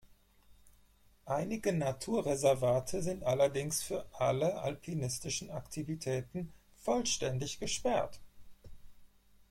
Einige 1.27 1.73
Naturreservate 1.73 3.03
sind 3.03 3.23
allerdings 3.23 3.83
für 3.83 4.03
alle 4.13 4.59
alpinistischen 4.61 5.51
Aktivitäten 5.51 6.51
vollständig 6.79 7.59
gesperrt. 7.59 8.19